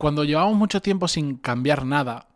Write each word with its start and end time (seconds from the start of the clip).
Cuando 0.00 0.24
llevamos 0.24 0.56
mucho 0.56 0.80
tiempo 0.80 1.08
sin 1.08 1.36
cambiar 1.36 1.84
nada, 1.84 2.26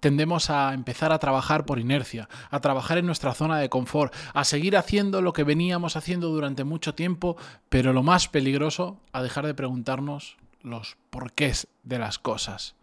tendemos 0.00 0.50
a 0.50 0.74
empezar 0.74 1.12
a 1.12 1.20
trabajar 1.20 1.64
por 1.64 1.78
inercia, 1.78 2.28
a 2.50 2.58
trabajar 2.58 2.98
en 2.98 3.06
nuestra 3.06 3.32
zona 3.32 3.60
de 3.60 3.68
confort, 3.68 4.12
a 4.34 4.42
seguir 4.42 4.76
haciendo 4.76 5.22
lo 5.22 5.32
que 5.32 5.44
veníamos 5.44 5.94
haciendo 5.94 6.30
durante 6.30 6.64
mucho 6.64 6.96
tiempo, 6.96 7.36
pero 7.68 7.92
lo 7.92 8.02
más 8.02 8.26
peligroso, 8.26 8.98
a 9.12 9.22
dejar 9.22 9.46
de 9.46 9.54
preguntarnos 9.54 10.36
los 10.62 10.96
porqués 11.10 11.68
de 11.84 12.00
las 12.00 12.18
cosas. 12.18 12.74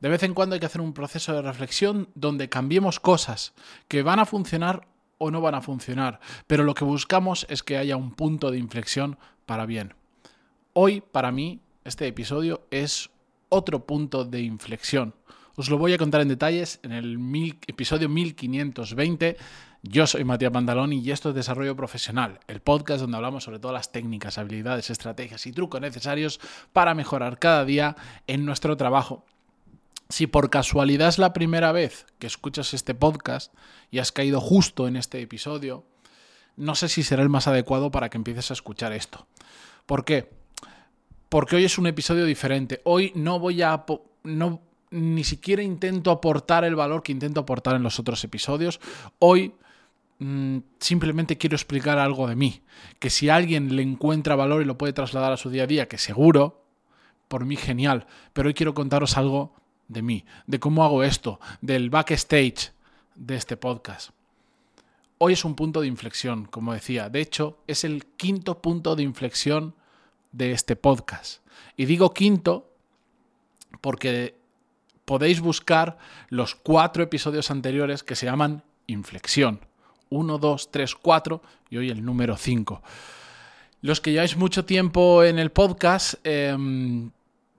De 0.00 0.08
vez 0.08 0.22
en 0.22 0.32
cuando 0.32 0.54
hay 0.54 0.60
que 0.60 0.64
hacer 0.64 0.80
un 0.80 0.94
proceso 0.94 1.34
de 1.34 1.42
reflexión 1.42 2.08
donde 2.14 2.48
cambiemos 2.48 2.98
cosas 2.98 3.52
que 3.88 4.02
van 4.02 4.20
a 4.20 4.24
funcionar 4.24 4.88
o 5.18 5.30
no 5.30 5.42
van 5.42 5.54
a 5.54 5.60
funcionar, 5.60 6.20
pero 6.46 6.64
lo 6.64 6.72
que 6.72 6.86
buscamos 6.86 7.44
es 7.50 7.62
que 7.62 7.76
haya 7.76 7.98
un 7.98 8.12
punto 8.12 8.50
de 8.50 8.56
inflexión 8.56 9.18
para 9.44 9.66
bien. 9.66 9.92
Hoy, 10.72 11.02
para 11.02 11.30
mí, 11.30 11.60
este 11.84 12.06
episodio 12.06 12.62
es 12.70 13.10
otro 13.50 13.84
punto 13.84 14.24
de 14.24 14.40
inflexión. 14.40 15.14
Os 15.56 15.68
lo 15.68 15.76
voy 15.76 15.92
a 15.92 15.98
contar 15.98 16.22
en 16.22 16.28
detalles 16.28 16.80
en 16.82 16.92
el 16.92 17.18
episodio 17.66 18.08
1520. 18.08 19.36
Yo 19.82 20.06
soy 20.06 20.24
Matías 20.24 20.52
Pantaloni 20.52 21.00
y 21.00 21.10
esto 21.10 21.28
es 21.28 21.34
Desarrollo 21.34 21.76
Profesional, 21.76 22.40
el 22.46 22.60
podcast 22.60 23.02
donde 23.02 23.16
hablamos 23.16 23.44
sobre 23.44 23.58
todas 23.58 23.74
las 23.74 23.92
técnicas, 23.92 24.38
habilidades, 24.38 24.88
estrategias 24.88 25.46
y 25.46 25.52
trucos 25.52 25.80
necesarios 25.80 26.40
para 26.72 26.94
mejorar 26.94 27.38
cada 27.38 27.64
día 27.64 27.96
en 28.26 28.46
nuestro 28.46 28.76
trabajo. 28.76 29.26
Si 30.08 30.26
por 30.26 30.50
casualidad 30.50 31.08
es 31.08 31.18
la 31.18 31.32
primera 31.32 31.72
vez 31.72 32.06
que 32.18 32.26
escuchas 32.26 32.72
este 32.72 32.94
podcast 32.94 33.52
y 33.90 33.98
has 33.98 34.12
caído 34.12 34.40
justo 34.40 34.88
en 34.88 34.96
este 34.96 35.20
episodio, 35.20 35.84
no 36.56 36.74
sé 36.74 36.88
si 36.88 37.02
será 37.02 37.22
el 37.22 37.28
más 37.28 37.48
adecuado 37.48 37.90
para 37.90 38.08
que 38.08 38.18
empieces 38.18 38.50
a 38.50 38.54
escuchar 38.54 38.92
esto. 38.92 39.26
¿Por 39.86 40.04
qué? 40.04 40.39
Porque 41.30 41.54
hoy 41.56 41.64
es 41.64 41.78
un 41.78 41.86
episodio 41.86 42.24
diferente. 42.26 42.82
Hoy 42.84 43.12
no 43.14 43.38
voy 43.38 43.62
a... 43.62 43.86
No, 44.24 44.60
ni 44.90 45.22
siquiera 45.22 45.62
intento 45.62 46.10
aportar 46.10 46.64
el 46.64 46.74
valor 46.74 47.04
que 47.04 47.12
intento 47.12 47.38
aportar 47.38 47.76
en 47.76 47.84
los 47.84 48.00
otros 48.00 48.22
episodios. 48.24 48.80
Hoy 49.20 49.54
mm, 50.18 50.58
simplemente 50.80 51.38
quiero 51.38 51.54
explicar 51.54 52.00
algo 52.00 52.26
de 52.26 52.34
mí. 52.34 52.62
Que 52.98 53.10
si 53.10 53.28
alguien 53.28 53.76
le 53.76 53.82
encuentra 53.82 54.34
valor 54.34 54.60
y 54.60 54.64
lo 54.64 54.76
puede 54.76 54.92
trasladar 54.92 55.32
a 55.32 55.36
su 55.36 55.50
día 55.50 55.62
a 55.62 55.66
día, 55.68 55.86
que 55.86 55.98
seguro, 55.98 56.64
por 57.28 57.44
mí 57.44 57.54
genial. 57.54 58.08
Pero 58.32 58.48
hoy 58.48 58.54
quiero 58.54 58.74
contaros 58.74 59.16
algo 59.16 59.54
de 59.86 60.02
mí, 60.02 60.24
de 60.48 60.58
cómo 60.58 60.82
hago 60.82 61.04
esto, 61.04 61.38
del 61.60 61.90
backstage 61.90 62.72
de 63.14 63.36
este 63.36 63.56
podcast. 63.56 64.10
Hoy 65.18 65.34
es 65.34 65.44
un 65.44 65.54
punto 65.54 65.80
de 65.80 65.86
inflexión, 65.86 66.46
como 66.46 66.72
decía. 66.72 67.08
De 67.08 67.20
hecho, 67.20 67.62
es 67.68 67.84
el 67.84 68.06
quinto 68.16 68.60
punto 68.60 68.96
de 68.96 69.04
inflexión 69.04 69.76
de 70.32 70.52
este 70.52 70.76
podcast. 70.76 71.42
Y 71.76 71.86
digo 71.86 72.12
quinto 72.12 72.72
porque 73.80 74.34
podéis 75.04 75.40
buscar 75.40 75.98
los 76.28 76.54
cuatro 76.54 77.02
episodios 77.02 77.50
anteriores 77.50 78.02
que 78.02 78.16
se 78.16 78.26
llaman 78.26 78.62
inflexión. 78.86 79.60
Uno, 80.08 80.38
dos, 80.38 80.70
tres, 80.70 80.94
cuatro 80.94 81.42
y 81.68 81.78
hoy 81.78 81.90
el 81.90 82.04
número 82.04 82.36
cinco. 82.36 82.82
Los 83.82 84.00
que 84.00 84.12
lleváis 84.12 84.36
mucho 84.36 84.64
tiempo 84.64 85.24
en 85.24 85.38
el 85.38 85.50
podcast, 85.50 86.14
em, 86.24 87.10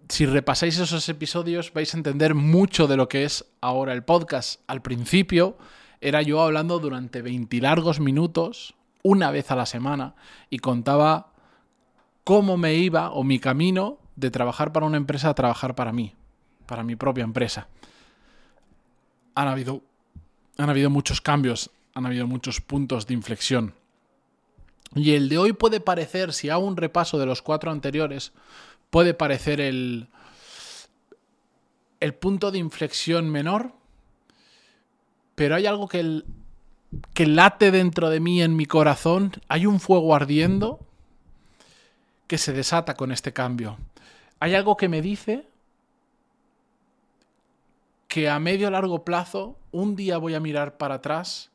si 0.08 0.25
repasáis 0.25 0.78
esos 0.78 1.09
episodios 1.09 1.73
vais 1.73 1.94
a 1.94 1.97
entender 1.97 2.35
mucho 2.35 2.88
de 2.88 2.97
lo 2.97 3.08
que 3.09 3.23
es 3.23 3.45
ahora 3.61 3.94
el 3.94 4.03
podcast. 4.03 4.61
Al 4.67 4.81
principio 4.81 5.58
era 6.00 6.22
yo 6.22 6.41
hablando 6.41 6.80
durante 6.80 7.22
20 7.22 7.59
largos 7.61 8.00
minutos, 8.00 8.75
una 9.03 9.31
vez 9.31 9.50
a 9.52 9.56
la 9.56 9.66
semana, 9.66 10.16
y 10.50 10.59
contaba 10.59 11.31
cómo 12.23 12.58
me 12.58 12.75
iba 12.75 13.11
o 13.11 13.23
mi 13.23 13.39
camino 13.39 13.97
de 14.16 14.31
trabajar 14.31 14.72
para 14.72 14.86
una 14.86 14.97
empresa 14.97 15.30
a 15.30 15.36
trabajar 15.36 15.75
para 15.75 15.91
mí, 15.91 16.14
para 16.66 16.83
mi 16.83 16.95
propia 16.95 17.23
empresa. 17.23 17.67
Han 19.36 19.47
habido, 19.47 19.81
han 20.58 20.69
habido 20.69 20.89
muchos 20.89 21.22
cambios, 21.22 21.72
han 21.94 22.05
habido 22.05 22.28
muchos 22.28 22.61
puntos 22.61 23.08
de 23.08 23.13
inflexión. 23.13 23.73
Y 24.94 25.13
el 25.13 25.29
de 25.29 25.38
hoy 25.38 25.53
puede 25.53 25.79
parecer, 25.79 26.34
si 26.34 26.50
hago 26.50 26.66
un 26.66 26.78
repaso 26.78 27.18
de 27.18 27.25
los 27.25 27.41
cuatro 27.41 27.72
anteriores, 27.72 28.34
puede 28.90 29.13
parecer 29.13 29.62
el, 29.62 30.09
el 32.01 32.13
punto 32.13 32.51
de 32.51 32.59
inflexión 32.59 33.29
menor, 33.29 33.73
pero 35.35 35.56
hay 35.56 35.66
algo 35.66 35.88
que, 35.88 36.23
que 37.13 37.25
late 37.25 37.72
dentro 37.72 38.09
de 38.09 38.19
mí, 38.19 38.41
en 38.41 38.57
mi 38.57 38.66
corazón, 38.66 39.31
hay 39.47 39.66
un 39.66 39.79
fuego 39.79 40.13
ardiendo 40.13 40.85
que 42.31 42.38
se 42.38 42.53
desata 42.53 42.94
con 42.94 43.12
este 43.12 43.34
cambio. 43.34 43.78
Hay 44.40 44.56
algo 44.56 44.78
que 44.78 44.88
me 44.88 45.02
dice 45.02 45.44
que 48.08 48.30
a 48.30 48.40
medio 48.40 48.72
largo 48.72 49.03
plazo 49.03 49.58
un 49.74 49.97
día 49.97 50.18
voy 50.18 50.34
a 50.34 50.40
mirar 50.40 50.78
para 50.78 50.96
atrás 50.96 51.52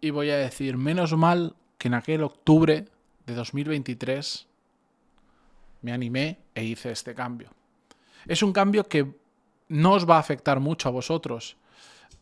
y 0.00 0.10
voy 0.10 0.30
a 0.30 0.36
decir, 0.36 0.76
menos 0.76 1.16
mal 1.16 1.56
que 1.78 1.88
en 1.88 1.94
aquel 1.94 2.22
octubre 2.22 2.84
de 3.26 3.34
2023 3.34 4.46
me 5.82 5.92
animé 5.92 6.38
e 6.54 6.62
hice 6.62 6.92
este 6.92 7.12
cambio. 7.12 7.50
Es 8.28 8.44
un 8.44 8.52
cambio 8.52 8.84
que 8.84 9.16
no 9.66 9.94
os 9.94 10.08
va 10.08 10.14
a 10.14 10.20
afectar 10.20 10.60
mucho 10.60 10.88
a 10.88 10.92
vosotros. 10.92 11.56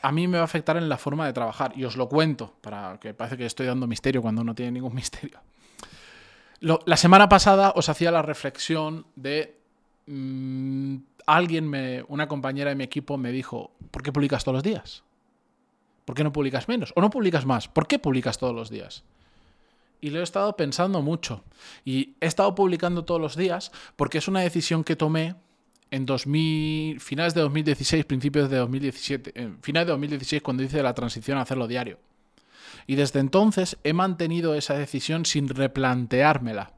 A 0.01 0.13
mí 0.13 0.27
me 0.29 0.39
va 0.39 0.45
a 0.45 0.47
afectar 0.47 0.79
en 0.79 0.89
la 0.89 0.97
forma 0.97 1.27
de 1.27 1.35
trabajar 1.35 1.75
y 1.77 1.85
os 1.85 1.99
lo 1.99 2.09
cuento, 2.09 2.55
para 2.63 2.99
que 2.99 3.13
parece 3.13 3.37
que 3.37 3.45
estoy 3.45 3.67
dando 3.67 3.87
misterio 3.87 4.23
cuando 4.23 4.43
no 4.43 4.55
tiene 4.55 4.73
ningún 4.73 4.95
misterio. 5.03 5.41
La 6.63 6.97
semana 6.97 7.29
pasada 7.29 7.73
os 7.75 7.89
hacía 7.89 8.11
la 8.11 8.23
reflexión 8.23 9.07
de 9.17 9.59
mm, 10.07 10.97
alguien, 11.27 11.69
me, 11.69 12.05
una 12.09 12.29
compañera 12.29 12.71
de 12.71 12.77
mi 12.77 12.85
equipo 12.85 13.19
me 13.19 13.33
dijo, 13.33 13.73
¿por 13.91 14.03
qué 14.03 14.13
publicas 14.13 14.45
todos 14.45 14.57
los 14.57 14.63
días? 14.63 15.03
¿Por 16.05 16.17
qué 16.17 16.25
no 16.25 16.33
publicas 16.33 16.69
menos? 16.69 16.93
¿O 16.97 17.01
no 17.01 17.11
publicas 17.11 17.47
más? 17.47 17.69
¿Por 17.69 17.87
qué 17.87 17.99
publicas 17.99 18.39
todos 18.39 18.55
los 18.55 18.71
días? 18.71 19.05
y 20.03 20.11
lo 20.11 20.21
he 20.21 20.23
estado 20.23 20.55
pensando 20.57 21.01
mucho. 21.01 21.45
Y 21.85 22.17
he 22.21 22.27
estado 22.27 22.55
publicando 22.55 23.05
todos 23.05 23.21
los 23.21 23.37
días 23.37 23.73
porque 23.97 24.19
es 24.19 24.29
una 24.29 24.41
decisión 24.41 24.85
que 24.85 24.97
tomé 24.97 25.37
en 25.91 26.05
2000, 26.05 27.01
finales 27.01 27.35
de 27.35 27.41
2016, 27.41 28.05
principios 28.05 28.51
de 28.51 28.57
2017, 28.57 29.41
en 29.41 29.63
finales 29.63 29.87
de 29.87 29.93
2016 29.93 30.43
cuando 30.43 30.65
hice 30.65 30.83
la 30.83 30.93
transición 30.93 31.39
a 31.39 31.43
hacerlo 31.43 31.69
diario. 31.69 31.99
Y 32.87 32.97
desde 32.97 33.21
entonces 33.21 33.79
he 33.85 33.93
mantenido 33.93 34.55
esa 34.55 34.75
decisión 34.75 35.25
sin 35.25 35.49
replanteármela. 35.49 36.73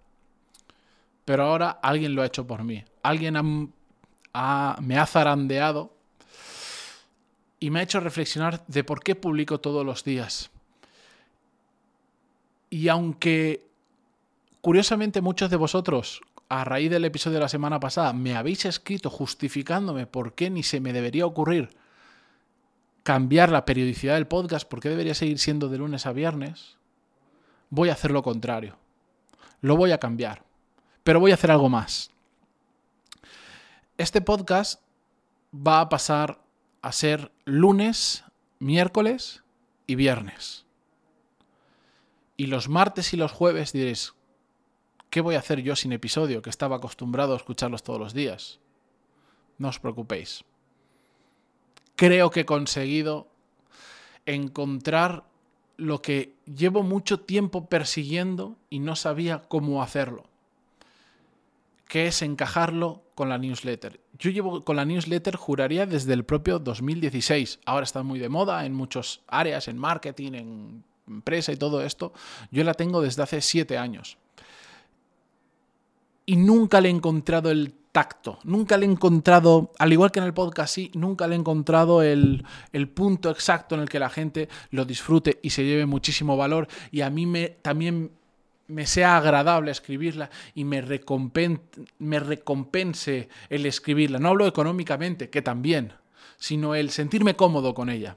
Pero 1.24 1.44
ahora 1.44 1.70
alguien 1.70 2.14
lo 2.14 2.22
ha 2.22 2.26
hecho 2.26 2.46
por 2.46 2.64
mí. 2.64 2.84
Alguien 3.02 3.34
me 3.34 4.98
ha 4.98 5.06
zarandeado 5.06 5.94
y 7.58 7.70
me 7.70 7.80
ha 7.80 7.82
hecho 7.84 8.00
reflexionar 8.00 8.64
de 8.66 8.84
por 8.84 9.02
qué 9.02 9.14
publico 9.14 9.60
todos 9.60 9.86
los 9.86 10.04
días. 10.04 10.50
Y 12.68 12.88
aunque 12.88 13.66
curiosamente 14.60 15.20
muchos 15.20 15.48
de 15.50 15.56
vosotros, 15.56 16.20
a 16.48 16.64
raíz 16.64 16.90
del 16.90 17.04
episodio 17.04 17.36
de 17.36 17.42
la 17.44 17.48
semana 17.48 17.80
pasada, 17.80 18.12
me 18.12 18.36
habéis 18.36 18.64
escrito 18.66 19.08
justificándome 19.08 20.06
por 20.06 20.34
qué 20.34 20.50
ni 20.50 20.62
se 20.62 20.80
me 20.80 20.92
debería 20.92 21.24
ocurrir 21.26 21.70
cambiar 23.04 23.52
la 23.52 23.66
periodicidad 23.66 24.14
del 24.14 24.26
podcast, 24.26 24.66
por 24.66 24.80
qué 24.80 24.88
debería 24.88 25.14
seguir 25.14 25.38
siendo 25.38 25.68
de 25.68 25.78
lunes 25.78 26.06
a 26.06 26.12
viernes, 26.12 26.78
voy 27.70 27.90
a 27.90 27.92
hacer 27.92 28.10
lo 28.10 28.22
contrario. 28.22 28.78
Lo 29.60 29.76
voy 29.76 29.92
a 29.92 29.98
cambiar. 29.98 30.42
Pero 31.04 31.20
voy 31.20 31.30
a 31.30 31.34
hacer 31.34 31.50
algo 31.50 31.68
más. 31.68 32.10
Este 33.98 34.22
podcast 34.22 34.80
va 35.54 35.80
a 35.80 35.88
pasar 35.88 36.40
a 36.80 36.92
ser 36.92 37.30
lunes, 37.44 38.24
miércoles 38.58 39.42
y 39.86 39.94
viernes. 39.96 40.64
Y 42.38 42.46
los 42.46 42.68
martes 42.68 43.12
y 43.12 43.18
los 43.18 43.32
jueves 43.32 43.72
diréis, 43.72 44.14
¿qué 45.10 45.20
voy 45.20 45.34
a 45.34 45.40
hacer 45.40 45.60
yo 45.60 45.76
sin 45.76 45.92
episodio 45.92 46.40
que 46.40 46.50
estaba 46.50 46.76
acostumbrado 46.76 47.34
a 47.34 47.36
escucharlos 47.36 47.82
todos 47.82 48.00
los 48.00 48.14
días? 48.14 48.60
No 49.58 49.68
os 49.68 49.78
preocupéis. 49.78 50.44
Creo 51.96 52.30
que 52.30 52.40
he 52.40 52.44
conseguido 52.44 53.28
encontrar 54.26 55.24
lo 55.76 56.02
que 56.02 56.34
llevo 56.46 56.82
mucho 56.82 57.20
tiempo 57.20 57.66
persiguiendo 57.66 58.56
y 58.70 58.78
no 58.78 58.96
sabía 58.96 59.42
cómo 59.42 59.82
hacerlo, 59.82 60.24
que 61.88 62.06
es 62.06 62.22
encajarlo 62.22 63.02
con 63.14 63.28
la 63.28 63.38
newsletter. 63.38 64.00
Yo 64.18 64.30
llevo 64.30 64.64
con 64.64 64.76
la 64.76 64.84
newsletter, 64.84 65.36
juraría, 65.36 65.86
desde 65.86 66.12
el 66.14 66.24
propio 66.24 66.58
2016. 66.58 67.60
Ahora 67.64 67.84
está 67.84 68.02
muy 68.02 68.18
de 68.18 68.28
moda 68.28 68.64
en 68.64 68.74
muchas 68.74 69.20
áreas, 69.26 69.68
en 69.68 69.78
marketing, 69.78 70.32
en 70.34 70.84
empresa 71.06 71.52
y 71.52 71.56
todo 71.56 71.82
esto, 71.82 72.12
yo 72.50 72.64
la 72.64 72.74
tengo 72.74 73.00
desde 73.00 73.22
hace 73.22 73.40
siete 73.40 73.78
años. 73.78 74.16
Y 76.26 76.36
nunca 76.36 76.80
le 76.80 76.88
he 76.88 76.92
encontrado 76.92 77.50
el 77.50 77.74
tacto, 77.94 78.40
nunca 78.42 78.76
le 78.76 78.86
he 78.86 78.90
encontrado, 78.90 79.70
al 79.78 79.92
igual 79.92 80.10
que 80.10 80.18
en 80.18 80.24
el 80.24 80.34
podcast, 80.34 80.74
sí, 80.74 80.90
nunca 80.94 81.28
le 81.28 81.36
he 81.36 81.38
encontrado 81.38 82.02
el, 82.02 82.44
punto 82.92 83.30
exacto 83.30 83.76
en 83.76 83.82
el 83.82 83.88
que 83.88 84.00
la 84.00 84.10
gente 84.10 84.48
lo 84.72 84.84
disfrute 84.84 85.38
y 85.42 85.50
se 85.50 85.64
lleve 85.64 85.86
muchísimo 85.86 86.36
valor. 86.36 86.66
Y 86.90 87.02
a 87.02 87.10
mí 87.10 87.24
me, 87.24 87.50
también 87.62 88.10
me 88.66 88.86
sea 88.86 89.16
agradable 89.16 89.70
escribirla 89.70 90.28
y 90.56 90.64
me, 90.64 90.80
recompense 90.80 91.68
el 93.48 93.64
escribirla. 93.64 94.18
No 94.18 94.30
hablo 94.30 94.48
económicamente, 94.48 95.30
que 95.30 95.40
también, 95.40 95.92
sino 96.36 96.74
el 96.74 96.90
sentirme 96.90 97.36
cómodo 97.36 97.74
con 97.74 97.90
ella. 97.90 98.16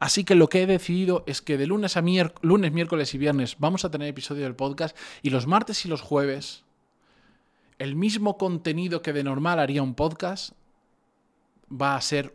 Así 0.00 0.22
que 0.22 0.34
lo 0.34 0.50
que 0.50 0.64
he 0.64 0.66
decidido 0.66 1.24
es 1.26 1.40
que 1.40 1.56
de 1.56 1.66
lunes 1.66 1.96
a 1.96 2.02
lunes, 2.42 2.72
miércoles 2.72 3.14
y 3.14 3.18
viernes 3.18 3.56
vamos 3.58 3.86
a 3.86 3.90
tener 3.90 4.08
episodio 4.08 4.44
del 4.44 4.54
podcast 4.54 4.94
y 5.22 5.30
los 5.30 5.46
martes 5.46 5.86
y 5.86 5.88
los 5.88 6.02
jueves 6.02 6.64
el 7.78 7.96
mismo 7.96 8.38
contenido 8.38 9.02
que 9.02 9.12
de 9.12 9.24
normal 9.24 9.58
haría 9.58 9.82
un 9.82 9.94
podcast 9.94 10.52
va 11.70 11.96
a 11.96 12.00
ser 12.00 12.34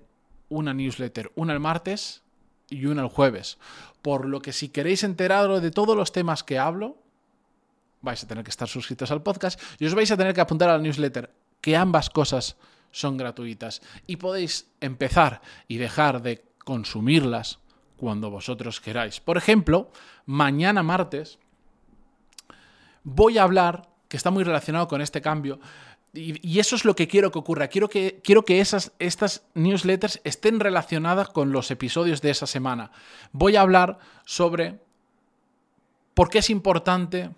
una 0.49 0.73
newsletter, 0.73 1.31
una 1.35 1.53
el 1.53 1.59
martes 1.59 2.23
y 2.69 2.85
una 2.85 3.01
el 3.01 3.09
jueves. 3.09 3.57
Por 4.01 4.25
lo 4.25 4.41
que 4.41 4.53
si 4.53 4.69
queréis 4.69 5.03
enteraros 5.03 5.61
de 5.61 5.71
todos 5.71 5.95
los 5.95 6.11
temas 6.11 6.43
que 6.43 6.59
hablo, 6.59 6.97
vais 8.01 8.23
a 8.23 8.27
tener 8.27 8.43
que 8.43 8.51
estar 8.51 8.67
suscritos 8.67 9.11
al 9.11 9.23
podcast 9.23 9.59
y 9.79 9.85
os 9.85 9.95
vais 9.95 10.11
a 10.11 10.17
tener 10.17 10.33
que 10.33 10.41
apuntar 10.41 10.69
a 10.69 10.77
la 10.77 10.83
newsletter, 10.83 11.31
que 11.61 11.75
ambas 11.75 12.09
cosas 12.09 12.57
son 12.91 13.17
gratuitas 13.17 13.81
y 14.05 14.17
podéis 14.17 14.69
empezar 14.79 15.41
y 15.67 15.77
dejar 15.77 16.21
de 16.21 16.43
consumirlas 16.63 17.59
cuando 17.97 18.29
vosotros 18.29 18.79
queráis. 18.79 19.19
Por 19.19 19.37
ejemplo, 19.37 19.91
mañana 20.25 20.83
martes 20.83 21.39
voy 23.03 23.37
a 23.37 23.43
hablar, 23.43 23.89
que 24.07 24.17
está 24.17 24.31
muy 24.31 24.43
relacionado 24.43 24.87
con 24.87 25.01
este 25.01 25.21
cambio, 25.21 25.59
y, 26.13 26.59
eso 26.59 26.75
es 26.75 26.85
lo 26.85 26.95
que 26.95 27.07
quiero 27.07 27.31
que 27.31 27.39
ocurra. 27.39 27.67
Quiero 27.67 27.89
que, 27.89 28.19
quiero 28.23 28.43
que 28.43 28.59
esas, 28.59 28.91
estas 28.97 29.43
newsletters 29.53 30.21
estén 30.23 30.59
relacionadas 30.59 31.29
con 31.29 31.51
los 31.51 31.69
episodios 31.69 32.21
de 32.21 32.31
esa 32.31 32.47
semana. 32.47 32.91
Voy 33.31 33.55
a 33.55 33.61
hablar 33.61 33.99
sobre 34.25 34.79
por 36.13 36.29
qué 36.29 36.39
es 36.39 36.49
importante 36.49 37.29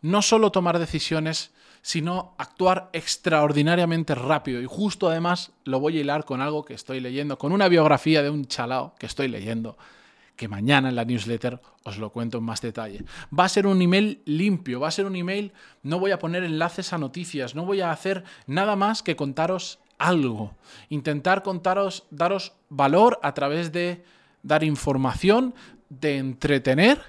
no 0.00 0.22
solo 0.22 0.52
tomar 0.52 0.78
decisiones, 0.78 1.50
sino 1.82 2.34
actuar 2.38 2.90
extraordinariamente 2.92 4.14
rápido. 4.14 4.60
Y 4.60 4.66
justo 4.66 5.08
además 5.08 5.50
lo 5.64 5.80
voy 5.80 5.98
a 5.98 6.00
hilar 6.00 6.24
con 6.24 6.40
algo 6.40 6.64
que 6.64 6.74
estoy 6.74 7.00
leyendo, 7.00 7.38
con 7.38 7.52
una 7.52 7.68
biografía 7.68 8.22
de 8.22 8.30
un 8.30 8.46
chalao 8.46 8.94
que 8.98 9.06
estoy 9.06 9.28
leyendo, 9.28 9.76
que 10.38 10.48
mañana 10.48 10.88
en 10.88 10.94
la 10.94 11.04
newsletter 11.04 11.60
os 11.84 11.98
lo 11.98 12.10
cuento 12.10 12.38
en 12.38 12.44
más 12.44 12.62
detalle. 12.62 13.04
Va 13.36 13.44
a 13.44 13.48
ser 13.48 13.66
un 13.66 13.82
email 13.82 14.22
limpio, 14.24 14.78
va 14.78 14.86
a 14.86 14.92
ser 14.92 15.04
un 15.04 15.16
email, 15.16 15.52
no 15.82 15.98
voy 15.98 16.12
a 16.12 16.20
poner 16.20 16.44
enlaces 16.44 16.92
a 16.92 16.98
noticias, 16.98 17.56
no 17.56 17.66
voy 17.66 17.80
a 17.80 17.90
hacer 17.90 18.22
nada 18.46 18.76
más 18.76 19.02
que 19.02 19.16
contaros 19.16 19.80
algo, 19.98 20.54
intentar 20.90 21.42
contaros, 21.42 22.06
daros 22.10 22.52
valor 22.70 23.18
a 23.24 23.34
través 23.34 23.72
de 23.72 24.04
dar 24.44 24.62
información, 24.62 25.54
de 25.88 26.18
entretener 26.18 27.00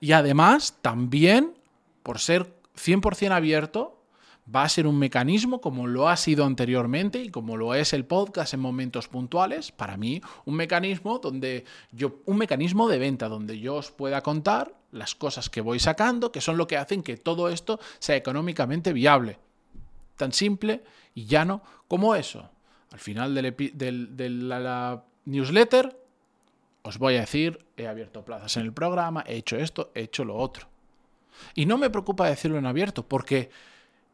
y 0.00 0.12
además 0.12 0.76
también 0.80 1.54
por 2.04 2.20
ser 2.20 2.54
100% 2.76 3.32
abierto, 3.32 3.97
va 4.54 4.62
a 4.62 4.68
ser 4.68 4.86
un 4.86 4.98
mecanismo 4.98 5.60
como 5.60 5.86
lo 5.86 6.08
ha 6.08 6.16
sido 6.16 6.44
anteriormente 6.44 7.22
y 7.22 7.30
como 7.30 7.56
lo 7.56 7.74
es 7.74 7.92
el 7.92 8.04
podcast 8.04 8.54
en 8.54 8.60
momentos 8.60 9.08
puntuales, 9.08 9.72
para 9.72 9.96
mí 9.96 10.20
un 10.44 10.54
mecanismo 10.54 11.18
donde 11.18 11.64
yo 11.92 12.20
un 12.24 12.38
mecanismo 12.38 12.88
de 12.88 12.98
venta 12.98 13.28
donde 13.28 13.58
yo 13.58 13.76
os 13.76 13.90
pueda 13.90 14.22
contar 14.22 14.74
las 14.90 15.14
cosas 15.14 15.50
que 15.50 15.60
voy 15.60 15.78
sacando, 15.78 16.32
que 16.32 16.40
son 16.40 16.56
lo 16.56 16.66
que 16.66 16.78
hacen 16.78 17.02
que 17.02 17.16
todo 17.16 17.50
esto 17.50 17.78
sea 17.98 18.16
económicamente 18.16 18.92
viable. 18.92 19.38
Tan 20.16 20.32
simple 20.32 20.82
y 21.14 21.26
llano 21.26 21.62
como 21.86 22.14
eso. 22.14 22.50
Al 22.90 22.98
final 22.98 23.34
de 23.34 24.30
la 24.30 25.04
newsletter 25.26 25.94
os 26.82 26.96
voy 26.96 27.16
a 27.16 27.20
decir, 27.20 27.66
he 27.76 27.86
abierto 27.86 28.24
plazas 28.24 28.56
en 28.56 28.62
el 28.62 28.72
programa, 28.72 29.22
he 29.26 29.36
hecho 29.36 29.56
esto, 29.56 29.90
he 29.94 30.02
hecho 30.02 30.24
lo 30.24 30.36
otro. 30.36 30.68
Y 31.54 31.66
no 31.66 31.76
me 31.76 31.90
preocupa 31.90 32.28
decirlo 32.28 32.56
en 32.56 32.64
abierto, 32.64 33.06
porque 33.06 33.50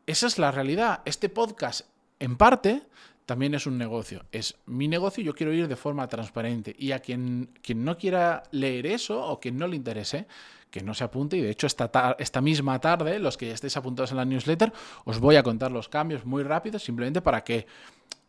esa 0.06 0.26
es 0.26 0.38
la 0.38 0.50
realidad. 0.50 1.00
Este 1.04 1.28
podcast, 1.28 1.86
en 2.18 2.36
parte, 2.36 2.82
también 3.26 3.54
es 3.54 3.66
un 3.66 3.78
negocio. 3.78 4.24
Es 4.32 4.56
mi 4.66 4.88
negocio 4.88 5.22
y 5.22 5.26
yo 5.26 5.34
quiero 5.34 5.52
ir 5.52 5.68
de 5.68 5.76
forma 5.76 6.06
transparente. 6.08 6.74
Y 6.78 6.92
a 6.92 6.98
quien, 6.98 7.50
quien 7.62 7.84
no 7.84 7.96
quiera 7.96 8.42
leer 8.50 8.86
eso 8.86 9.24
o 9.24 9.40
quien 9.40 9.56
no 9.56 9.66
le 9.66 9.76
interese, 9.76 10.26
que 10.70 10.82
no 10.82 10.94
se 10.94 11.04
apunte. 11.04 11.36
Y 11.36 11.40
de 11.40 11.50
hecho, 11.50 11.66
esta, 11.66 12.16
esta 12.18 12.40
misma 12.40 12.80
tarde, 12.80 13.18
los 13.18 13.36
que 13.36 13.46
ya 13.48 13.54
estéis 13.54 13.76
apuntados 13.76 14.10
en 14.10 14.18
la 14.18 14.24
newsletter, 14.24 14.72
os 15.04 15.20
voy 15.20 15.36
a 15.36 15.42
contar 15.42 15.72
los 15.72 15.88
cambios 15.88 16.24
muy 16.24 16.42
rápidos, 16.42 16.82
simplemente 16.82 17.22
para 17.22 17.44
que 17.44 17.66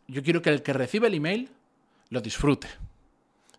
yo 0.08 0.22
quiero 0.22 0.40
que 0.40 0.50
el 0.50 0.62
que 0.62 0.72
recibe 0.72 1.08
el 1.08 1.14
email 1.14 1.50
lo 2.10 2.20
disfrute 2.20 2.68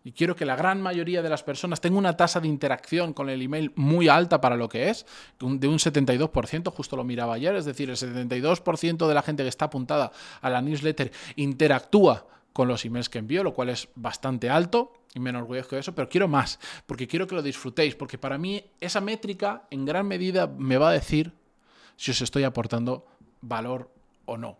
y 0.04 0.12
quiero 0.12 0.36
que 0.36 0.46
la 0.46 0.56
gran 0.56 0.80
mayoría 0.80 1.22
de 1.22 1.28
las 1.28 1.42
personas 1.42 1.80
tenga 1.80 1.98
una 1.98 2.16
tasa 2.16 2.40
de 2.40 2.48
interacción 2.48 3.12
con 3.12 3.28
el 3.28 3.42
email 3.42 3.72
muy 3.76 4.08
alta 4.08 4.40
para 4.40 4.56
lo 4.56 4.68
que 4.68 4.90
es, 4.90 5.06
de 5.38 5.68
un 5.68 5.78
72%, 5.78 6.72
justo 6.72 6.96
lo 6.96 7.04
miraba 7.04 7.34
ayer, 7.34 7.54
es 7.56 7.64
decir, 7.64 7.90
el 7.90 7.96
72% 7.96 9.06
de 9.06 9.14
la 9.14 9.22
gente 9.22 9.42
que 9.42 9.48
está 9.48 9.66
apuntada 9.66 10.12
a 10.40 10.50
la 10.50 10.62
newsletter 10.62 11.12
interactúa 11.36 12.26
con 12.52 12.68
los 12.68 12.84
emails 12.84 13.08
que 13.08 13.18
envío, 13.18 13.44
lo 13.44 13.54
cual 13.54 13.68
es 13.68 13.88
bastante 13.94 14.50
alto 14.50 14.92
y 15.14 15.20
me 15.20 15.30
enorgullezco 15.30 15.76
de 15.76 15.80
eso, 15.80 15.94
pero 15.94 16.08
quiero 16.08 16.28
más, 16.28 16.58
porque 16.86 17.06
quiero 17.06 17.26
que 17.26 17.34
lo 17.34 17.42
disfrutéis, 17.42 17.94
porque 17.94 18.18
para 18.18 18.38
mí 18.38 18.64
esa 18.80 19.00
métrica 19.00 19.64
en 19.70 19.84
gran 19.84 20.06
medida 20.06 20.46
me 20.46 20.76
va 20.76 20.90
a 20.90 20.92
decir 20.92 21.32
si 21.96 22.10
os 22.10 22.20
estoy 22.20 22.44
aportando 22.44 23.06
valor 23.40 23.90
o 24.24 24.36
no. 24.36 24.58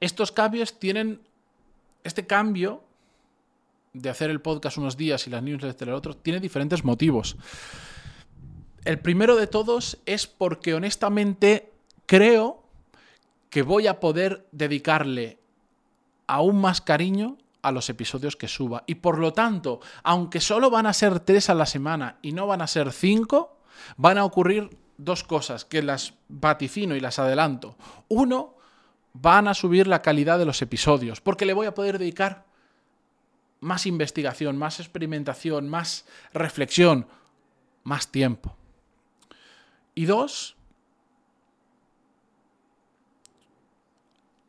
Estos 0.00 0.32
cambios 0.32 0.78
tienen, 0.78 1.20
este 2.02 2.26
cambio 2.26 2.82
de 3.94 4.10
hacer 4.10 4.28
el 4.28 4.42
podcast 4.42 4.76
unos 4.76 4.96
días 4.96 5.26
y 5.26 5.30
las 5.30 5.42
newsletters 5.42 5.88
el 5.88 5.94
otro 5.94 6.14
tiene 6.14 6.40
diferentes 6.40 6.84
motivos. 6.84 7.36
El 8.84 8.98
primero 8.98 9.36
de 9.36 9.46
todos 9.46 9.98
es 10.04 10.26
porque 10.26 10.74
honestamente 10.74 11.72
creo 12.04 12.62
que 13.48 13.62
voy 13.62 13.86
a 13.86 14.00
poder 14.00 14.46
dedicarle 14.52 15.38
aún 16.26 16.60
más 16.60 16.80
cariño 16.80 17.38
a 17.62 17.72
los 17.72 17.88
episodios 17.88 18.36
que 18.36 18.48
suba. 18.48 18.82
Y 18.86 18.96
por 18.96 19.18
lo 19.18 19.32
tanto, 19.32 19.80
aunque 20.02 20.40
solo 20.40 20.70
van 20.70 20.86
a 20.86 20.92
ser 20.92 21.20
tres 21.20 21.48
a 21.48 21.54
la 21.54 21.64
semana 21.64 22.18
y 22.20 22.32
no 22.32 22.46
van 22.46 22.60
a 22.60 22.66
ser 22.66 22.92
cinco, 22.92 23.56
van 23.96 24.18
a 24.18 24.24
ocurrir 24.24 24.76
dos 24.98 25.24
cosas 25.24 25.64
que 25.64 25.82
las 25.82 26.14
vaticino 26.28 26.94
y 26.96 27.00
las 27.00 27.18
adelanto. 27.18 27.76
Uno, 28.08 28.54
van 29.14 29.46
a 29.46 29.54
subir 29.54 29.86
la 29.86 30.02
calidad 30.02 30.38
de 30.38 30.44
los 30.44 30.60
episodios, 30.60 31.20
porque 31.20 31.46
le 31.46 31.54
voy 31.54 31.66
a 31.66 31.74
poder 31.74 31.98
dedicar 31.98 32.43
más 33.64 33.86
investigación, 33.86 34.56
más 34.56 34.78
experimentación, 34.78 35.68
más 35.68 36.04
reflexión, 36.32 37.06
más 37.82 38.08
tiempo. 38.08 38.54
Y 39.94 40.04
dos, 40.04 40.56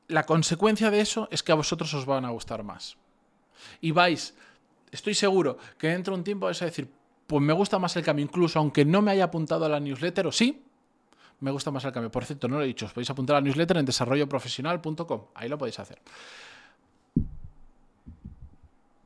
la 0.07 0.25
consecuencia 0.25 0.91
de 0.91 1.01
eso 1.01 1.27
es 1.31 1.43
que 1.43 1.51
a 1.51 1.55
vosotros 1.55 1.93
os 1.93 2.05
van 2.05 2.25
a 2.25 2.29
gustar 2.29 2.63
más. 2.63 2.97
Y 3.81 3.91
vais, 3.91 4.35
estoy 4.91 5.13
seguro 5.13 5.57
que 5.77 5.87
dentro 5.87 6.13
de 6.13 6.19
un 6.19 6.23
tiempo 6.23 6.45
vais 6.45 6.61
a 6.61 6.65
decir, 6.65 6.91
pues 7.25 7.41
me 7.41 7.53
gusta 7.53 7.79
más 7.79 7.95
el 7.95 8.03
cambio, 8.03 8.25
incluso 8.25 8.59
aunque 8.59 8.85
no 8.85 9.01
me 9.01 9.11
haya 9.11 9.25
apuntado 9.25 9.65
a 9.65 9.69
la 9.69 9.79
newsletter, 9.79 10.27
o 10.27 10.31
sí, 10.31 10.63
me 11.39 11.51
gusta 11.51 11.71
más 11.71 11.85
el 11.85 11.91
cambio. 11.91 12.11
Por 12.11 12.25
cierto, 12.25 12.47
no 12.47 12.57
lo 12.57 12.63
he 12.63 12.67
dicho, 12.67 12.85
os 12.85 12.93
podéis 12.93 13.09
apuntar 13.09 13.37
a 13.37 13.39
la 13.39 13.45
newsletter 13.45 13.77
en 13.77 13.85
desarrolloprofesional.com, 13.85 15.21
ahí 15.35 15.49
lo 15.49 15.57
podéis 15.57 15.79
hacer. 15.79 16.01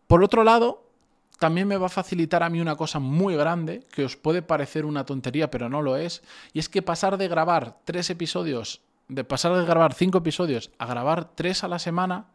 Por 0.09 0.23
otro 0.23 0.43
lado, 0.43 0.89
también 1.37 1.67
me 1.67 1.77
va 1.77 1.85
a 1.85 1.89
facilitar 1.89 2.41
a 2.41 2.49
mí 2.49 2.59
una 2.59 2.75
cosa 2.75 2.97
muy 2.97 3.35
grande, 3.35 3.83
que 3.91 4.03
os 4.03 4.15
puede 4.15 4.41
parecer 4.41 4.85
una 4.85 5.05
tontería, 5.05 5.51
pero 5.51 5.69
no 5.69 5.83
lo 5.83 5.97
es, 5.97 6.23
y 6.51 6.57
es 6.57 6.67
que 6.67 6.81
pasar 6.81 7.19
de 7.19 7.27
grabar 7.27 7.77
tres 7.85 8.09
episodios, 8.09 8.81
de 9.07 9.23
pasar 9.23 9.55
de 9.55 9.63
grabar 9.63 9.93
cinco 9.93 10.17
episodios 10.17 10.71
a 10.79 10.87
grabar 10.87 11.35
tres 11.35 11.63
a 11.63 11.67
la 11.67 11.77
semana, 11.77 12.25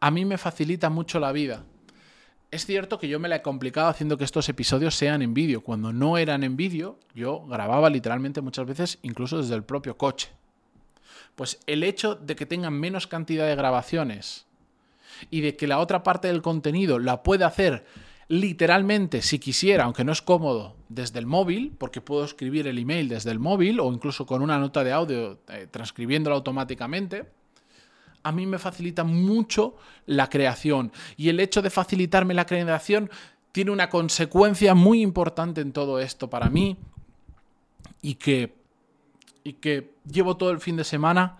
a 0.00 0.10
mí 0.10 0.24
me 0.24 0.38
facilita 0.38 0.88
mucho 0.88 1.20
la 1.20 1.30
vida. 1.32 1.66
Es 2.50 2.64
cierto 2.64 2.98
que 2.98 3.08
yo 3.08 3.20
me 3.20 3.28
la 3.28 3.36
he 3.36 3.42
complicado 3.42 3.88
haciendo 3.88 4.16
que 4.16 4.24
estos 4.24 4.48
episodios 4.48 4.94
sean 4.94 5.20
en 5.20 5.34
vídeo. 5.34 5.60
Cuando 5.60 5.92
no 5.92 6.16
eran 6.16 6.44
en 6.44 6.56
vídeo, 6.56 6.98
yo 7.14 7.44
grababa 7.46 7.90
literalmente 7.90 8.40
muchas 8.40 8.64
veces 8.64 9.00
incluso 9.02 9.36
desde 9.36 9.54
el 9.54 9.64
propio 9.64 9.98
coche. 9.98 10.30
Pues 11.34 11.60
el 11.66 11.82
hecho 11.82 12.14
de 12.14 12.36
que 12.36 12.46
tengan 12.46 12.72
menos 12.72 13.06
cantidad 13.06 13.46
de 13.46 13.54
grabaciones 13.54 14.47
y 15.30 15.40
de 15.40 15.56
que 15.56 15.66
la 15.66 15.78
otra 15.78 16.02
parte 16.02 16.28
del 16.28 16.42
contenido 16.42 16.98
la 16.98 17.22
puede 17.22 17.44
hacer 17.44 17.84
literalmente, 18.28 19.22
si 19.22 19.38
quisiera, 19.38 19.84
aunque 19.84 20.04
no 20.04 20.12
es 20.12 20.20
cómodo, 20.20 20.76
desde 20.88 21.18
el 21.18 21.26
móvil, 21.26 21.72
porque 21.78 22.00
puedo 22.00 22.24
escribir 22.24 22.66
el 22.66 22.78
email 22.78 23.08
desde 23.08 23.30
el 23.30 23.38
móvil 23.38 23.80
o 23.80 23.92
incluso 23.92 24.26
con 24.26 24.42
una 24.42 24.58
nota 24.58 24.84
de 24.84 24.92
audio 24.92 25.38
eh, 25.48 25.66
transcribiéndolo 25.70 26.36
automáticamente, 26.36 27.26
a 28.22 28.32
mí 28.32 28.46
me 28.46 28.58
facilita 28.58 29.04
mucho 29.04 29.76
la 30.06 30.28
creación. 30.28 30.92
Y 31.16 31.30
el 31.30 31.40
hecho 31.40 31.62
de 31.62 31.70
facilitarme 31.70 32.34
la 32.34 32.44
creación 32.44 33.10
tiene 33.52 33.70
una 33.70 33.88
consecuencia 33.88 34.74
muy 34.74 35.00
importante 35.00 35.62
en 35.62 35.72
todo 35.72 35.98
esto 35.98 36.28
para 36.28 36.50
mí 36.50 36.76
y 38.02 38.16
que, 38.16 38.54
y 39.42 39.54
que 39.54 39.94
llevo 40.10 40.36
todo 40.36 40.50
el 40.50 40.60
fin 40.60 40.76
de 40.76 40.84
semana 40.84 41.38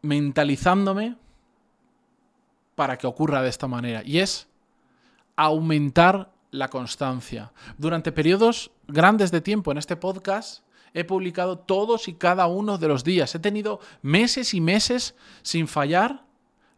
mentalizándome 0.00 1.16
para 2.78 2.96
que 2.96 3.08
ocurra 3.08 3.42
de 3.42 3.48
esta 3.48 3.66
manera, 3.66 4.02
y 4.04 4.20
es 4.20 4.46
aumentar 5.34 6.30
la 6.52 6.68
constancia. 6.68 7.52
Durante 7.76 8.12
periodos 8.12 8.70
grandes 8.86 9.32
de 9.32 9.40
tiempo 9.40 9.72
en 9.72 9.78
este 9.78 9.96
podcast 9.96 10.62
He 10.94 11.04
publicado 11.04 11.58
todos 11.58 12.08
y 12.08 12.14
cada 12.14 12.46
uno 12.46 12.78
de 12.78 12.88
los 12.88 13.04
días. 13.04 13.34
He 13.34 13.38
tenido 13.38 13.80
meses 14.02 14.54
y 14.54 14.60
meses 14.60 15.14
sin 15.42 15.68
fallar 15.68 16.24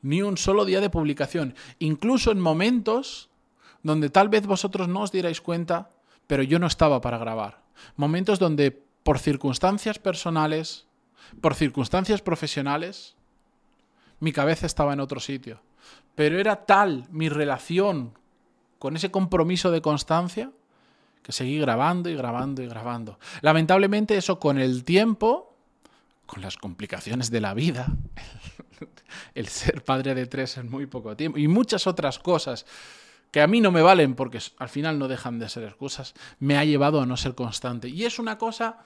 ni 0.02 0.22
un 0.22 0.36
solo 0.36 0.64
día 0.64 0.80
de 0.80 0.90
publicación. 0.90 1.54
Incluso 1.78 2.32
en 2.32 2.40
momentos 2.40 3.30
donde 3.82 4.10
tal 4.10 4.28
vez 4.28 4.46
vosotros 4.46 4.88
no 4.88 5.02
os 5.02 5.12
dierais 5.12 5.40
cuenta, 5.40 5.90
pero 6.26 6.42
yo 6.42 6.58
no 6.58 6.66
estaba 6.66 7.00
para 7.00 7.18
grabar. 7.18 7.62
Momentos 7.96 8.38
donde 8.38 8.72
por 9.02 9.18
circunstancias 9.18 9.98
personales, 9.98 10.86
por 11.40 11.54
circunstancias 11.54 12.20
profesionales, 12.20 13.14
mi 14.18 14.32
cabeza 14.32 14.66
estaba 14.66 14.92
en 14.92 15.00
otro 15.00 15.20
sitio. 15.20 15.60
Pero 16.14 16.38
era 16.38 16.64
tal 16.66 17.06
mi 17.10 17.28
relación 17.28 18.18
con 18.78 18.96
ese 18.96 19.10
compromiso 19.10 19.70
de 19.70 19.82
constancia 19.82 20.50
que 21.22 21.32
seguí 21.32 21.58
grabando 21.58 22.08
y 22.08 22.14
grabando 22.14 22.62
y 22.62 22.66
grabando. 22.66 23.18
Lamentablemente 23.42 24.16
eso 24.16 24.40
con 24.40 24.58
el 24.58 24.84
tiempo, 24.84 25.54
con 26.26 26.40
las 26.40 26.56
complicaciones 26.56 27.30
de 27.30 27.40
la 27.40 27.54
vida, 27.54 27.88
el 29.34 29.48
ser 29.48 29.84
padre 29.84 30.14
de 30.14 30.26
tres 30.26 30.56
en 30.56 30.70
muy 30.70 30.86
poco 30.86 31.16
tiempo 31.16 31.38
y 31.38 31.48
muchas 31.48 31.86
otras 31.86 32.18
cosas 32.18 32.66
que 33.30 33.40
a 33.40 33.46
mí 33.46 33.60
no 33.60 33.70
me 33.70 33.82
valen 33.82 34.14
porque 34.14 34.40
al 34.58 34.68
final 34.68 34.98
no 34.98 35.08
dejan 35.08 35.38
de 35.38 35.48
ser 35.48 35.64
excusas, 35.64 36.14
me 36.38 36.56
ha 36.56 36.64
llevado 36.64 37.00
a 37.00 37.06
no 37.06 37.16
ser 37.16 37.34
constante. 37.34 37.88
Y 37.88 38.04
es 38.04 38.18
una 38.18 38.38
cosa 38.38 38.78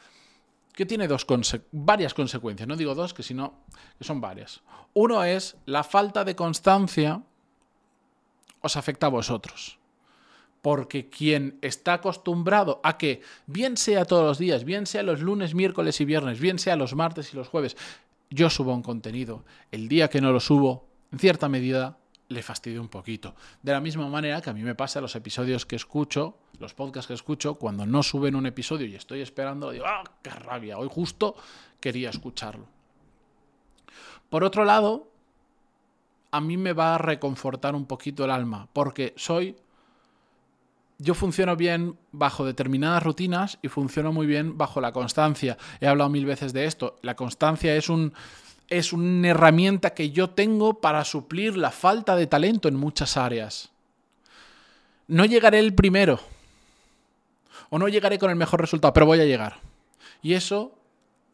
que 0.74 0.86
tiene 0.86 1.08
dos 1.08 1.26
varias 1.72 2.14
consecuencias, 2.14 2.68
no 2.68 2.76
digo 2.76 2.94
dos, 2.94 3.14
que 3.14 3.22
sino 3.22 3.60
que 3.98 4.04
son 4.04 4.20
varias. 4.20 4.60
Uno 4.92 5.24
es 5.24 5.56
la 5.66 5.84
falta 5.84 6.24
de 6.24 6.34
constancia 6.34 7.22
os 8.60 8.76
afecta 8.76 9.06
a 9.06 9.10
vosotros 9.10 9.78
porque 10.64 11.10
quien 11.10 11.58
está 11.60 11.92
acostumbrado 11.92 12.80
a 12.82 12.96
que, 12.96 13.20
bien 13.46 13.76
sea 13.76 14.06
todos 14.06 14.24
los 14.24 14.38
días, 14.38 14.64
bien 14.64 14.86
sea 14.86 15.02
los 15.02 15.20
lunes, 15.20 15.54
miércoles 15.54 16.00
y 16.00 16.06
viernes, 16.06 16.40
bien 16.40 16.58
sea 16.58 16.74
los 16.74 16.94
martes 16.94 17.34
y 17.34 17.36
los 17.36 17.48
jueves, 17.48 17.76
yo 18.30 18.48
subo 18.48 18.72
un 18.72 18.80
contenido, 18.80 19.44
el 19.72 19.88
día 19.88 20.08
que 20.08 20.22
no 20.22 20.32
lo 20.32 20.40
subo, 20.40 20.88
en 21.12 21.18
cierta 21.18 21.50
medida, 21.50 21.98
le 22.28 22.42
fastidio 22.42 22.80
un 22.80 22.88
poquito. 22.88 23.34
De 23.62 23.72
la 23.72 23.80
misma 23.80 24.08
manera 24.08 24.40
que 24.40 24.50
a 24.50 24.52
mí 24.52 24.62
me 24.62 24.74
pasa 24.74 25.00
los 25.00 25.14
episodios 25.14 25.66
que 25.66 25.76
escucho, 25.76 26.38
los 26.58 26.74
podcasts 26.74 27.08
que 27.08 27.14
escucho, 27.14 27.56
cuando 27.56 27.86
no 27.86 28.02
suben 28.02 28.34
un 28.34 28.46
episodio 28.46 28.86
y 28.86 28.94
estoy 28.94 29.20
esperando, 29.20 29.70
digo, 29.70 29.84
¡ah, 29.86 30.04
qué 30.22 30.30
rabia! 30.30 30.78
Hoy 30.78 30.88
justo 30.90 31.36
quería 31.80 32.10
escucharlo. 32.10 32.66
Por 34.30 34.42
otro 34.42 34.64
lado, 34.64 35.08
a 36.30 36.40
mí 36.40 36.56
me 36.56 36.72
va 36.72 36.94
a 36.94 36.98
reconfortar 36.98 37.74
un 37.74 37.86
poquito 37.86 38.24
el 38.24 38.30
alma, 38.30 38.68
porque 38.72 39.14
soy 39.16 39.56
yo 40.98 41.14
funciono 41.14 41.56
bien 41.56 41.98
bajo 42.12 42.44
determinadas 42.44 43.02
rutinas 43.02 43.58
y 43.62 43.68
funciono 43.68 44.12
muy 44.12 44.26
bien 44.26 44.56
bajo 44.56 44.80
la 44.80 44.92
constancia. 44.92 45.58
He 45.80 45.86
hablado 45.86 46.08
mil 46.08 46.24
veces 46.24 46.52
de 46.52 46.66
esto. 46.66 46.96
La 47.02 47.16
constancia 47.16 47.74
es 47.76 47.88
un 47.88 48.12
es 48.68 48.92
una 48.92 49.28
herramienta 49.28 49.94
que 49.94 50.10
yo 50.10 50.30
tengo 50.30 50.80
para 50.80 51.04
suplir 51.04 51.56
la 51.56 51.70
falta 51.70 52.16
de 52.16 52.26
talento 52.26 52.68
en 52.68 52.76
muchas 52.76 53.16
áreas. 53.16 53.70
No 55.06 55.24
llegaré 55.24 55.58
el 55.58 55.74
primero 55.74 56.20
o 57.70 57.78
no 57.78 57.88
llegaré 57.88 58.18
con 58.18 58.30
el 58.30 58.36
mejor 58.36 58.60
resultado, 58.60 58.92
pero 58.92 59.06
voy 59.06 59.20
a 59.20 59.24
llegar. 59.24 59.58
Y 60.22 60.34
eso, 60.34 60.78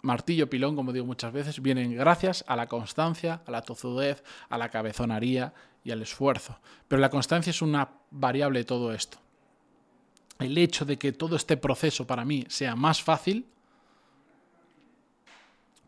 martillo 0.03 0.51
pilón, 0.51 0.75
como 0.75 0.93
digo 0.93 1.07
muchas 1.07 1.33
veces, 1.33 1.63
viene 1.63 1.87
gracias 1.95 2.45
a 2.49 2.57
la 2.57 2.67
constancia, 2.67 3.43
a 3.47 3.51
la 3.51 3.63
tozudez, 3.63 4.25
a 4.49 4.59
la 4.59 4.69
cabezonaría 4.69 5.55
y 5.85 5.93
al 5.93 6.03
esfuerzo. 6.03 6.59
Pero 6.89 7.01
la 7.01 7.11
constancia 7.11 7.51
es 7.51 7.63
una 7.63 7.89
variable 8.11 8.61
de 8.61 8.65
todo 8.65 8.93
esto 8.93 9.19
el 10.41 10.57
hecho 10.59 10.85
de 10.85 10.99
que 10.99 11.13
todo 11.13 11.37
este 11.37 11.57
proceso 11.57 12.07
para 12.07 12.25
mí 12.25 12.45
sea 12.49 12.75
más 12.75 13.03
fácil, 13.03 13.47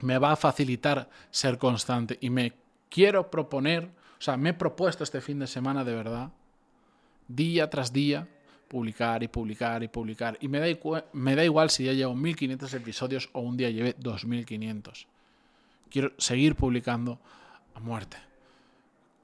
me 0.03 0.19
va 0.19 0.33
a 0.33 0.37
facilitar 0.37 1.09
ser 1.31 1.59
constante 1.59 2.19
y 2.21 2.31
me 2.31 2.53
quiero 2.89 3.31
proponer, 3.31 3.85
o 3.85 4.23
sea, 4.23 4.37
me 4.37 4.51
he 4.51 4.55
propuesto 4.55 5.05
este 5.05 5.21
fin 5.21 5.39
de 5.39 5.47
semana 5.47 5.85
de 5.85 5.95
verdad, 5.95 6.31
día 7.29 7.71
tras 7.71 7.93
día, 7.93 8.29
publicar 8.69 9.23
y 9.23 9.29
publicar 9.29 9.83
y 9.83 9.89
publicar. 9.89 10.39
Y 10.41 10.49
me 10.49 10.59
da, 10.59 11.05
me 11.13 11.37
da 11.37 11.45
igual 11.45 11.71
si 11.71 11.85
ya 11.85 11.93
llevo 11.93 12.15
1500 12.15 12.73
episodios 12.75 13.29
o 13.33 13.41
un 13.41 13.57
día 13.57 13.71
lleve 13.71 13.95
2500. 13.99 15.07
Quiero 15.91 16.13
seguir 16.17 16.57
publicando 16.57 17.19
a 17.75 17.81
muerte. 17.81 18.17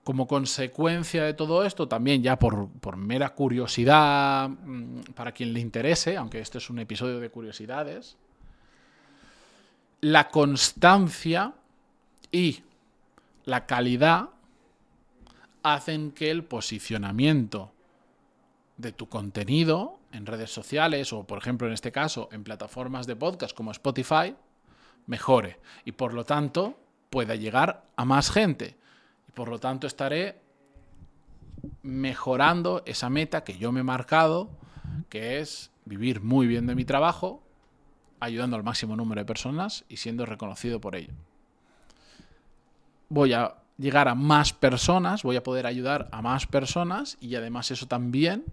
Como 0.04 0.26
consecuencia 0.26 1.24
de 1.24 1.34
todo 1.34 1.64
esto, 1.64 1.88
también 1.88 2.22
ya 2.22 2.38
por, 2.38 2.96
mera 2.96 3.34
curiosidad, 3.34 4.48
mm, 4.48 5.00
para 5.14 5.32
quien 5.32 5.52
le 5.52 5.60
interese, 5.60 6.16
aunque 6.16 6.40
este 6.40 6.58
es 6.58 6.70
un 6.70 6.78
episodio 6.78 7.20
de 7.20 7.30
curiosidades, 7.30 8.16
la 10.00 10.28
constancia 10.28 11.54
y 12.30 12.62
la 13.44 13.66
calidad 13.66 14.30
hacen 15.62 16.12
que 16.12 16.30
el 16.30 16.44
posicionamiento 16.44 17.72
de 18.76 18.92
tu 18.92 19.08
contenido 19.08 19.98
en 20.12 20.26
redes 20.26 20.52
sociales 20.52 21.12
o, 21.12 21.24
por 21.24 21.38
ejemplo, 21.38 21.66
en 21.66 21.74
este 21.74 21.92
caso, 21.92 22.28
en 22.32 22.44
plataformas 22.44 23.06
de 23.06 23.16
podcast 23.16 23.54
como 23.54 23.72
Spotify, 23.72 24.34
mejore 25.06 25.58
y, 25.84 25.92
por 25.92 26.14
lo 26.14 26.24
tanto, 26.24 26.78
pueda 27.10 27.34
llegar 27.34 27.84
a 27.96 28.04
más 28.04 28.30
gente. 28.30 28.76
Y 29.28 29.32
por 29.32 29.48
lo 29.48 29.58
tanto 29.58 29.86
estaré 29.86 30.40
mejorando 31.82 32.82
esa 32.86 33.10
meta 33.10 33.44
que 33.44 33.58
yo 33.58 33.72
me 33.72 33.80
he 33.80 33.84
marcado, 33.84 34.50
que 35.08 35.40
es 35.40 35.70
vivir 35.84 36.20
muy 36.20 36.46
bien 36.46 36.66
de 36.66 36.74
mi 36.74 36.84
trabajo, 36.84 37.42
ayudando 38.20 38.56
al 38.56 38.64
máximo 38.64 38.96
número 38.96 39.20
de 39.20 39.26
personas 39.26 39.84
y 39.88 39.98
siendo 39.98 40.26
reconocido 40.26 40.80
por 40.80 40.96
ello. 40.96 41.12
Voy 43.08 43.32
a 43.32 43.54
llegar 43.78 44.08
a 44.08 44.14
más 44.14 44.52
personas, 44.52 45.22
voy 45.22 45.36
a 45.36 45.42
poder 45.42 45.66
ayudar 45.66 46.08
a 46.12 46.20
más 46.20 46.46
personas 46.46 47.16
y 47.20 47.34
además 47.36 47.70
eso 47.70 47.86
también 47.86 48.44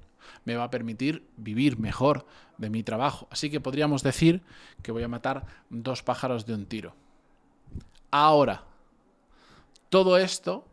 me 0.44 0.56
va 0.56 0.66
a 0.66 0.70
permitir 0.70 1.28
vivir 1.38 1.78
mejor 1.78 2.26
de 2.58 2.70
mi 2.70 2.84
trabajo. 2.84 3.28
Así 3.32 3.50
que 3.50 3.60
podríamos 3.60 4.04
decir 4.04 4.42
que 4.82 4.92
voy 4.92 5.04
a 5.04 5.08
matar 5.08 5.46
dos 5.70 6.04
pájaros 6.04 6.46
de 6.46 6.54
un 6.54 6.66
tiro. 6.66 6.96
Ahora, 8.12 8.64
todo 9.90 10.18
esto 10.18 10.66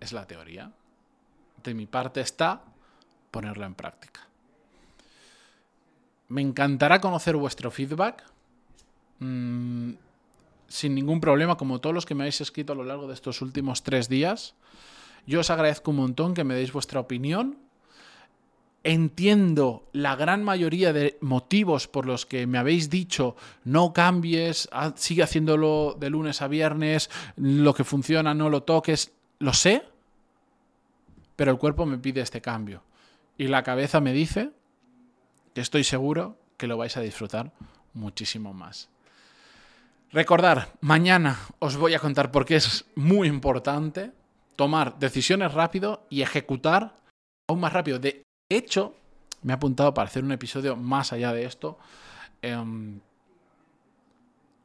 es 0.00 0.12
la 0.12 0.26
teoría. 0.26 0.72
De 1.62 1.74
mi 1.74 1.86
parte 1.86 2.20
está 2.20 2.62
ponerlo 3.30 3.64
en 3.64 3.74
práctica. 3.74 4.27
Me 6.28 6.42
encantará 6.42 7.00
conocer 7.00 7.36
vuestro 7.36 7.70
feedback. 7.70 8.22
Mm, 9.20 9.92
sin 10.68 10.94
ningún 10.94 11.20
problema, 11.20 11.56
como 11.56 11.80
todos 11.80 11.94
los 11.94 12.06
que 12.06 12.14
me 12.14 12.24
habéis 12.24 12.40
escrito 12.40 12.74
a 12.74 12.76
lo 12.76 12.84
largo 12.84 13.08
de 13.08 13.14
estos 13.14 13.40
últimos 13.40 13.82
tres 13.82 14.08
días. 14.08 14.54
Yo 15.26 15.40
os 15.40 15.50
agradezco 15.50 15.90
un 15.90 15.96
montón 15.96 16.34
que 16.34 16.44
me 16.44 16.54
deis 16.54 16.72
vuestra 16.72 17.00
opinión. 17.00 17.58
Entiendo 18.84 19.88
la 19.92 20.14
gran 20.14 20.44
mayoría 20.44 20.92
de 20.92 21.18
motivos 21.20 21.88
por 21.88 22.06
los 22.06 22.26
que 22.26 22.46
me 22.46 22.58
habéis 22.58 22.88
dicho 22.90 23.34
no 23.64 23.92
cambies, 23.92 24.68
sigue 24.94 25.22
haciéndolo 25.22 25.96
de 25.98 26.10
lunes 26.10 26.40
a 26.42 26.48
viernes, 26.48 27.10
lo 27.36 27.74
que 27.74 27.84
funciona 27.84 28.34
no 28.34 28.50
lo 28.50 28.62
toques. 28.62 29.12
Lo 29.40 29.52
sé, 29.52 29.84
pero 31.36 31.50
el 31.50 31.58
cuerpo 31.58 31.86
me 31.86 31.98
pide 31.98 32.20
este 32.20 32.40
cambio. 32.40 32.82
Y 33.36 33.48
la 33.48 33.62
cabeza 33.62 34.00
me 34.00 34.12
dice 34.12 34.50
que 35.58 35.62
estoy 35.62 35.82
seguro 35.82 36.38
que 36.56 36.68
lo 36.68 36.76
vais 36.76 36.96
a 36.96 37.00
disfrutar 37.00 37.50
muchísimo 37.92 38.54
más. 38.54 38.90
Recordar, 40.12 40.68
mañana 40.80 41.36
os 41.58 41.76
voy 41.76 41.94
a 41.94 41.98
contar 41.98 42.30
por 42.30 42.44
qué 42.44 42.54
es 42.54 42.84
muy 42.94 43.26
importante 43.26 44.12
tomar 44.54 45.00
decisiones 45.00 45.52
rápido 45.52 46.06
y 46.10 46.22
ejecutar 46.22 47.00
aún 47.48 47.58
más 47.58 47.72
rápido. 47.72 47.98
De 47.98 48.22
hecho, 48.48 48.94
me 49.42 49.52
he 49.52 49.56
apuntado 49.56 49.92
para 49.92 50.06
hacer 50.06 50.22
un 50.22 50.30
episodio 50.30 50.76
más 50.76 51.12
allá 51.12 51.32
de 51.32 51.44
esto 51.44 51.76
em, 52.40 53.00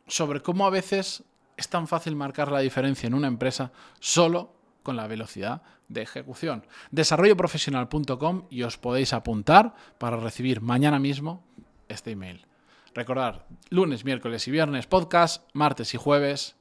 sobre 0.06 0.42
cómo 0.42 0.68
a 0.68 0.70
veces 0.70 1.24
es 1.58 1.70
tan 1.70 1.88
fácil 1.88 2.16
marcar 2.16 2.52
la 2.52 2.60
diferencia 2.60 3.08
en 3.08 3.16
una 3.16 3.30
empresa 3.30 3.72
solo 4.00 4.54
con 4.84 4.96
la 4.96 5.08
velocidad 5.08 5.64
de 5.94 6.02
ejecución. 6.02 6.66
Desarrolloprofesional.com 6.92 8.48
y 8.50 8.64
os 8.64 8.78
podéis 8.78 9.14
apuntar 9.14 9.76
para 9.98 10.18
recibir 10.18 10.62
mañana 10.62 11.00
mismo 11.00 11.44
este 11.88 12.12
email. 12.12 12.46
Recordad, 12.94 13.46
lunes, 13.70 14.06
miércoles 14.06 14.48
y 14.48 14.52
viernes 14.52 14.88
podcast, 14.88 15.50
martes 15.54 15.94
y 15.94 15.98
jueves 15.98 16.56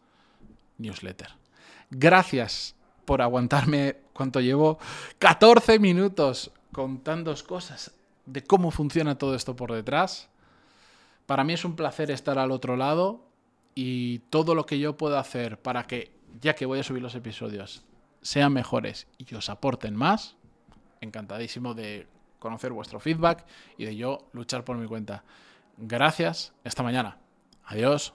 newsletter. 0.79 1.29
Gracias 1.91 2.75
por 3.05 3.21
aguantarme 3.21 3.97
cuánto 4.13 4.41
llevo 4.41 4.79
14 5.19 5.79
minutos 5.79 6.51
contando 6.73 7.35
cosas 7.47 7.93
de 8.27 8.43
cómo 8.43 8.71
funciona 8.71 9.19
todo 9.19 9.35
esto 9.35 9.57
por 9.57 9.73
detrás. 9.73 10.29
Para 11.27 11.45
mí 11.45 11.53
es 11.53 11.65
un 11.65 11.77
placer 11.77 12.11
estar 12.11 12.39
al 12.39 12.51
otro 12.51 12.77
lado 12.77 13.25
y 13.75 14.21
todo 14.31 14.55
lo 14.55 14.67
que 14.67 14.79
yo 14.79 14.97
pueda 14.97 15.21
hacer 15.21 15.59
para 15.59 15.87
que, 15.87 16.13
ya 16.41 16.55
que 16.55 16.67
voy 16.67 16.81
a 16.81 16.83
subir 16.83 17.03
los 17.03 17.15
episodios, 17.15 17.85
sean 18.23 18.53
mejores 18.53 19.07
y 19.19 19.35
os 19.35 19.51
aporten 19.51 19.95
más, 19.95 20.37
encantadísimo 21.01 21.75
de 21.75 22.07
conocer 22.39 22.73
vuestro 22.73 23.01
feedback 23.01 23.45
y 23.77 23.85
de 23.85 23.97
yo 23.97 24.27
luchar 24.33 24.65
por 24.65 24.77
mi 24.77 24.87
cuenta. 24.87 25.25
Gracias, 25.77 26.53
esta 26.65 26.83
mañana. 26.83 27.19
Adiós. 27.65 28.15